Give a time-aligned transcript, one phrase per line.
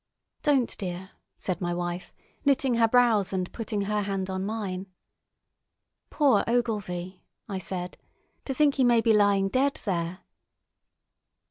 [0.41, 2.11] "Don't, dear!" said my wife,
[2.43, 4.87] knitting her brows and putting her hand on mine.
[6.09, 7.97] "Poor Ogilvy!" I said.
[8.45, 10.21] "To think he may be lying dead there!"